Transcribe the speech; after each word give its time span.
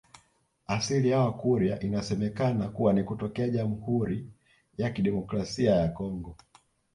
Asili 0.67 1.09
ya 1.09 1.19
Wakurya 1.19 1.79
inasemekana 1.79 2.69
kuwa 2.69 2.93
ni 2.93 3.03
kutokea 3.03 3.49
Jamhuri 3.49 4.27
ya 4.77 4.89
Kidemokrasia 4.89 5.75
ya 5.75 5.87
Kongo 5.89 6.35